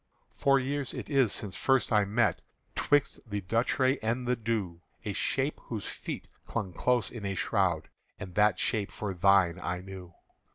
"Four 0.33 0.59
years 0.59 0.95
it 0.95 1.11
is 1.11 1.31
since 1.31 1.55
first 1.55 1.91
I 1.93 2.05
met, 2.05 2.41
'Twixt 2.73 3.19
the 3.29 3.41
Duchray 3.41 3.99
and 4.01 4.27
the 4.27 4.35
Dhu, 4.35 4.81
A 5.05 5.13
shape 5.13 5.59
whose 5.65 5.85
feet 5.85 6.27
clung 6.47 6.73
close 6.73 7.11
in 7.11 7.23
a 7.23 7.35
shroud, 7.35 7.87
And 8.19 8.33
that 8.33 8.57
shape 8.57 8.91
for 8.91 9.13
thine 9.13 9.59
I 9.59 9.81
knew. 9.81 10.15